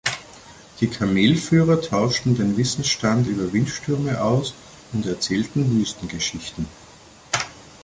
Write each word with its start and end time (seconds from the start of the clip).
die 0.79 0.87
Kamelführer 0.87 1.79
tauschten 1.79 2.35
den 2.35 2.57
Wissensstand 2.57 3.27
über 3.27 3.53
Windstürme 3.53 4.19
aus 4.23 4.55
und 4.93 5.05
erzählten 5.05 5.79
Wüstengeschichten. 5.79 6.65